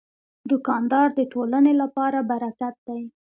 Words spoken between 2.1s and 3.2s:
برکت دی.